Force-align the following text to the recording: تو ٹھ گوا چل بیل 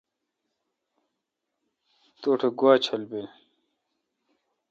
تو 2.21 2.29
ٹھ 2.39 2.45
گوا 2.59 2.73
چل 2.85 3.01
بیل 3.09 3.27